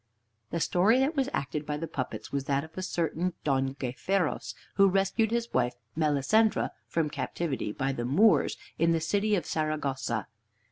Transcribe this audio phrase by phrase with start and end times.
[0.49, 4.55] The story that was acted by the puppets was that of a certain Don Gayferos,
[4.73, 10.25] who rescued his wife Melisendra from captivity by the Moors in the city of Saragossa.